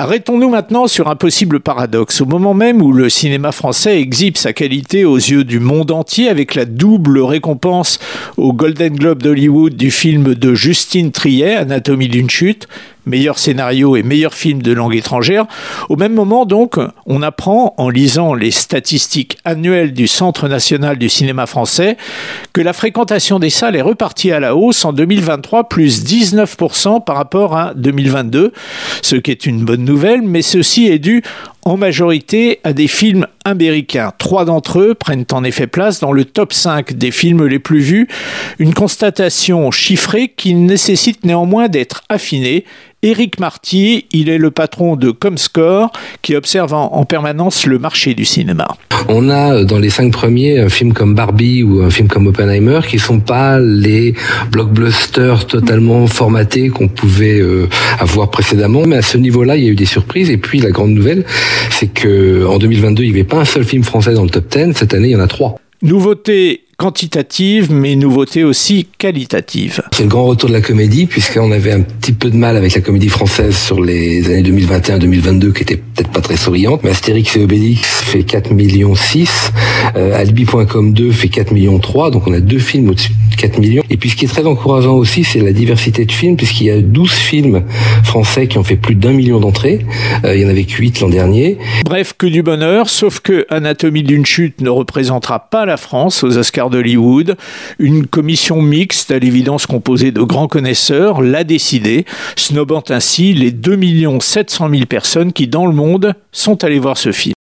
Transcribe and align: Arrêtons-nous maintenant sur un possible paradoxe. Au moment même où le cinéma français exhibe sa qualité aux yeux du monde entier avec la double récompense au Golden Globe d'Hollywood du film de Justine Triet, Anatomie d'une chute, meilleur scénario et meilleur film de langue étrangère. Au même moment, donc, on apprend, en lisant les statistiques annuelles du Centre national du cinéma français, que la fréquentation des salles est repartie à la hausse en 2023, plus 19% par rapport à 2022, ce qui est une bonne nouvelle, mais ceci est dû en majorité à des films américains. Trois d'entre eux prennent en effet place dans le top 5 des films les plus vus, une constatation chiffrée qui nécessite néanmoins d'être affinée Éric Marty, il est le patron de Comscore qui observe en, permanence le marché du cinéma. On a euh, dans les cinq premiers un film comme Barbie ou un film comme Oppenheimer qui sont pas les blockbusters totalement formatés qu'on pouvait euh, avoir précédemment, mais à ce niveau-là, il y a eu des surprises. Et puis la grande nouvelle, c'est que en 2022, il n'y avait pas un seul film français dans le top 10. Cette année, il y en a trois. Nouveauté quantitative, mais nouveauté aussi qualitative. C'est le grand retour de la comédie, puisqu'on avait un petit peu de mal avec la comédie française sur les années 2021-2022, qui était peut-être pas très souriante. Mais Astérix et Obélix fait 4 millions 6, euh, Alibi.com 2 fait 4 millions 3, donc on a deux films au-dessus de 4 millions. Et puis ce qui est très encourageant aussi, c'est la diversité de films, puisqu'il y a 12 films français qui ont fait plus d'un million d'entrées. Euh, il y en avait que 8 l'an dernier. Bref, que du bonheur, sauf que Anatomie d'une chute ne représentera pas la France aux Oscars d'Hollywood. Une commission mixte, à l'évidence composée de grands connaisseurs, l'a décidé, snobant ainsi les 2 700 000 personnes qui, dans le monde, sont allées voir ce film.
Arrêtons-nous 0.00 0.48
maintenant 0.48 0.86
sur 0.86 1.08
un 1.08 1.16
possible 1.16 1.58
paradoxe. 1.58 2.20
Au 2.20 2.24
moment 2.24 2.54
même 2.54 2.80
où 2.80 2.92
le 2.92 3.08
cinéma 3.08 3.50
français 3.50 4.00
exhibe 4.00 4.36
sa 4.36 4.52
qualité 4.52 5.04
aux 5.04 5.16
yeux 5.16 5.42
du 5.42 5.58
monde 5.58 5.90
entier 5.90 6.28
avec 6.28 6.54
la 6.54 6.66
double 6.66 7.18
récompense 7.18 7.98
au 8.36 8.52
Golden 8.52 8.94
Globe 8.94 9.24
d'Hollywood 9.24 9.74
du 9.74 9.90
film 9.90 10.36
de 10.36 10.54
Justine 10.54 11.10
Triet, 11.10 11.56
Anatomie 11.56 12.06
d'une 12.06 12.30
chute, 12.30 12.68
meilleur 13.08 13.38
scénario 13.38 13.96
et 13.96 14.02
meilleur 14.02 14.34
film 14.34 14.62
de 14.62 14.72
langue 14.72 14.94
étrangère. 14.94 15.46
Au 15.88 15.96
même 15.96 16.14
moment, 16.14 16.46
donc, 16.46 16.76
on 17.06 17.22
apprend, 17.22 17.74
en 17.76 17.88
lisant 17.88 18.34
les 18.34 18.50
statistiques 18.50 19.38
annuelles 19.44 19.92
du 19.92 20.06
Centre 20.06 20.48
national 20.48 20.98
du 20.98 21.08
cinéma 21.08 21.46
français, 21.46 21.96
que 22.52 22.60
la 22.60 22.72
fréquentation 22.72 23.38
des 23.38 23.50
salles 23.50 23.76
est 23.76 23.82
repartie 23.82 24.32
à 24.32 24.40
la 24.40 24.54
hausse 24.54 24.84
en 24.84 24.92
2023, 24.92 25.68
plus 25.68 26.04
19% 26.04 27.04
par 27.04 27.16
rapport 27.16 27.56
à 27.56 27.74
2022, 27.74 28.52
ce 29.02 29.16
qui 29.16 29.30
est 29.30 29.46
une 29.46 29.64
bonne 29.64 29.84
nouvelle, 29.84 30.22
mais 30.22 30.42
ceci 30.42 30.86
est 30.86 30.98
dû 30.98 31.22
en 31.68 31.76
majorité 31.76 32.60
à 32.64 32.72
des 32.72 32.88
films 32.88 33.26
américains. 33.44 34.12
Trois 34.16 34.44
d'entre 34.44 34.80
eux 34.80 34.94
prennent 34.94 35.26
en 35.32 35.44
effet 35.44 35.66
place 35.66 36.00
dans 36.00 36.12
le 36.12 36.24
top 36.24 36.52
5 36.52 36.94
des 36.94 37.10
films 37.10 37.46
les 37.46 37.58
plus 37.58 37.80
vus, 37.80 38.08
une 38.58 38.72
constatation 38.72 39.70
chiffrée 39.70 40.32
qui 40.34 40.54
nécessite 40.54 41.24
néanmoins 41.24 41.68
d'être 41.68 42.04
affinée 42.08 42.64
Éric 43.04 43.38
Marty, 43.38 44.06
il 44.10 44.28
est 44.28 44.38
le 44.38 44.50
patron 44.50 44.96
de 44.96 45.12
Comscore 45.12 45.92
qui 46.20 46.34
observe 46.34 46.74
en, 46.74 47.04
permanence 47.04 47.64
le 47.64 47.78
marché 47.78 48.14
du 48.14 48.24
cinéma. 48.24 48.66
On 49.08 49.30
a 49.30 49.54
euh, 49.54 49.64
dans 49.64 49.78
les 49.78 49.88
cinq 49.88 50.12
premiers 50.12 50.58
un 50.58 50.68
film 50.68 50.92
comme 50.92 51.14
Barbie 51.14 51.62
ou 51.62 51.82
un 51.82 51.90
film 51.90 52.08
comme 52.08 52.26
Oppenheimer 52.26 52.80
qui 52.88 52.98
sont 52.98 53.20
pas 53.20 53.60
les 53.60 54.14
blockbusters 54.50 55.46
totalement 55.46 56.08
formatés 56.08 56.70
qu'on 56.70 56.88
pouvait 56.88 57.38
euh, 57.38 57.68
avoir 58.00 58.32
précédemment, 58.32 58.82
mais 58.84 58.96
à 58.96 59.02
ce 59.02 59.16
niveau-là, 59.16 59.56
il 59.56 59.62
y 59.62 59.68
a 59.68 59.70
eu 59.70 59.76
des 59.76 59.86
surprises. 59.86 60.28
Et 60.30 60.36
puis 60.36 60.58
la 60.58 60.72
grande 60.72 60.90
nouvelle, 60.90 61.24
c'est 61.70 61.86
que 61.86 62.44
en 62.46 62.58
2022, 62.58 63.04
il 63.04 63.12
n'y 63.12 63.14
avait 63.14 63.22
pas 63.22 63.38
un 63.38 63.44
seul 63.44 63.62
film 63.62 63.84
français 63.84 64.14
dans 64.14 64.24
le 64.24 64.30
top 64.30 64.48
10. 64.50 64.72
Cette 64.74 64.92
année, 64.92 65.10
il 65.10 65.12
y 65.12 65.16
en 65.16 65.20
a 65.20 65.28
trois. 65.28 65.54
Nouveauté 65.82 66.64
quantitative, 66.76 67.72
mais 67.72 67.94
nouveauté 67.94 68.42
aussi 68.42 68.88
qualitative. 68.98 69.82
C'est 69.92 70.02
le 70.02 70.08
grand 70.08 70.26
retour 70.26 70.48
de 70.48 70.54
la 70.54 70.60
comédie, 70.60 71.06
puisqu'on 71.06 71.52
avait 71.52 71.72
un 71.72 71.82
petit 71.82 72.12
peu 72.12 72.30
de 72.30 72.36
mal 72.36 72.56
avec 72.56 72.74
la 72.74 72.80
comédie 72.80 73.08
française 73.08 73.56
sur 73.56 73.80
les 73.80 74.26
années 74.26 74.42
2021-2022, 74.42 75.52
qui 75.52 75.62
était 75.62 75.76
peut-être 75.76 76.10
pas 76.10 76.20
très 76.20 76.36
souriante. 76.36 76.82
Mais 76.82 76.90
Astérix 76.90 77.36
et 77.36 77.44
Obélix 77.44 77.82
fait 77.82 78.24
4 78.24 78.52
millions 78.52 78.96
6, 78.96 79.52
euh, 79.96 80.18
Alibi.com 80.18 80.92
2 80.92 81.10
fait 81.12 81.28
4 81.28 81.52
millions 81.52 81.78
3, 81.78 82.10
donc 82.10 82.26
on 82.26 82.32
a 82.32 82.40
deux 82.40 82.58
films 82.58 82.90
au-dessus 82.90 83.12
de 83.12 83.27
4 83.38 83.58
millions. 83.58 83.82
Et 83.88 83.96
puis 83.96 84.10
ce 84.10 84.16
qui 84.16 84.24
est 84.24 84.28
très 84.28 84.44
encourageant 84.44 84.94
aussi, 84.94 85.24
c'est 85.24 85.40
la 85.40 85.52
diversité 85.52 86.04
de 86.04 86.12
films, 86.12 86.36
puisqu'il 86.36 86.66
y 86.66 86.70
a 86.70 86.80
12 86.80 87.10
films 87.10 87.62
français 88.04 88.48
qui 88.48 88.58
ont 88.58 88.64
fait 88.64 88.76
plus 88.76 88.94
d'un 88.94 89.12
million 89.12 89.40
d'entrées. 89.40 89.86
Euh, 90.24 90.36
il 90.36 90.42
y 90.42 90.44
en 90.44 90.48
avait 90.48 90.64
que 90.64 90.76
8 90.76 91.00
l'an 91.00 91.08
dernier. 91.08 91.58
Bref, 91.84 92.14
que 92.18 92.26
du 92.26 92.42
bonheur, 92.42 92.90
sauf 92.90 93.20
que 93.20 93.46
Anatomie 93.48 94.02
d'une 94.02 94.26
chute 94.26 94.60
ne 94.60 94.70
représentera 94.70 95.38
pas 95.38 95.64
la 95.64 95.76
France 95.76 96.24
aux 96.24 96.36
Oscars 96.36 96.70
d'Hollywood. 96.70 97.36
Une 97.78 98.06
commission 98.06 98.60
mixte, 98.60 99.10
à 99.10 99.18
l'évidence 99.18 99.66
composée 99.66 100.10
de 100.10 100.20
grands 100.22 100.48
connaisseurs, 100.48 101.22
l'a 101.22 101.44
décidé, 101.44 102.04
snobant 102.36 102.82
ainsi 102.90 103.32
les 103.32 103.52
2 103.52 103.78
700 104.20 104.70
000 104.70 104.86
personnes 104.86 105.32
qui, 105.32 105.46
dans 105.46 105.66
le 105.66 105.72
monde, 105.72 106.14
sont 106.32 106.64
allées 106.64 106.78
voir 106.78 106.98
ce 106.98 107.12
film. 107.12 107.34